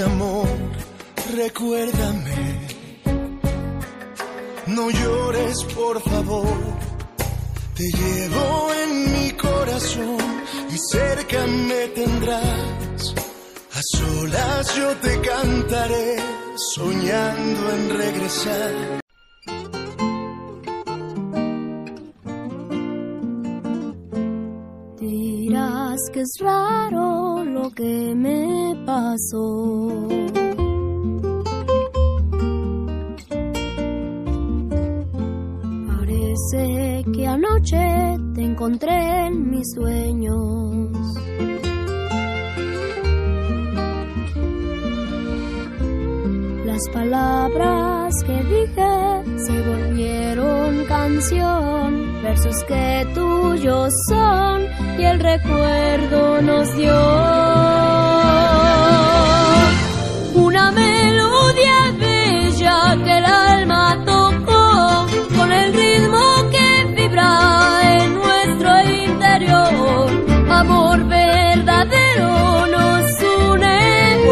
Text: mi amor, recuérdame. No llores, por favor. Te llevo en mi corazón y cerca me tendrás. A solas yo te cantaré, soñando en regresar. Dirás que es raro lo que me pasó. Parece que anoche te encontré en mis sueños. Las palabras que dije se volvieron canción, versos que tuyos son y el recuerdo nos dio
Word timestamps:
mi 0.00 0.06
amor, 0.06 0.48
recuérdame. 1.36 2.68
No 4.66 4.90
llores, 4.90 5.64
por 5.74 6.00
favor. 6.00 6.56
Te 7.74 7.84
llevo 7.84 8.72
en 8.84 9.12
mi 9.12 9.30
corazón 9.32 10.18
y 10.70 10.76
cerca 10.92 11.46
me 11.46 11.88
tendrás. 11.88 13.14
A 13.72 13.80
solas 13.96 14.74
yo 14.76 14.96
te 14.96 15.20
cantaré, 15.20 16.16
soñando 16.74 17.72
en 17.72 17.98
regresar. 17.98 19.00
Dirás 25.00 26.00
que 26.12 26.20
es 26.20 26.32
raro 26.40 27.29
lo 27.62 27.70
que 27.70 28.14
me 28.14 28.74
pasó. 28.86 30.08
Parece 35.88 37.04
que 37.14 37.26
anoche 37.26 37.84
te 38.34 38.42
encontré 38.42 39.26
en 39.26 39.50
mis 39.50 39.66
sueños. 39.74 40.90
Las 46.64 46.82
palabras 46.94 48.14
que 48.26 48.36
dije 48.54 48.92
se 49.44 49.56
volvieron 49.68 50.84
canción, 50.86 52.22
versos 52.22 52.64
que 52.64 53.06
tuyos 53.14 53.92
son 54.08 54.62
y 54.98 55.04
el 55.04 55.20
recuerdo 55.20 56.42
nos 56.42 56.74
dio 56.76 57.09